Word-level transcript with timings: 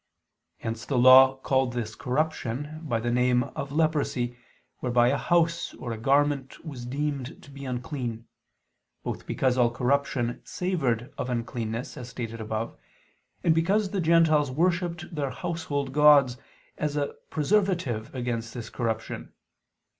Hence 0.57 0.83
the 0.83 0.97
Law 0.97 1.35
called 1.37 1.73
this 1.73 1.93
corruption 1.93 2.79
by 2.85 2.99
the 2.99 3.11
name 3.11 3.43
of 3.55 3.71
leprosy, 3.71 4.35
whereby 4.79 5.09
a 5.09 5.15
house 5.17 5.75
or 5.75 5.91
a 5.91 5.97
garment 5.99 6.65
was 6.65 6.87
deemed 6.87 7.39
to 7.43 7.51
be 7.51 7.65
unclean: 7.65 8.25
both 9.03 9.27
because 9.27 9.59
all 9.59 9.69
corruption 9.69 10.41
savored 10.43 11.13
of 11.19 11.29
uncleanness, 11.29 11.97
as 11.97 12.09
stated 12.09 12.41
above, 12.41 12.75
and 13.43 13.53
because 13.53 13.91
the 13.91 14.01
Gentiles 14.01 14.49
worshipped 14.49 15.13
their 15.13 15.29
household 15.29 15.93
gods 15.93 16.35
as 16.79 16.95
a 16.97 17.13
preservative 17.29 18.09
against 18.15 18.55
this 18.55 18.71
corruption. 18.71 19.31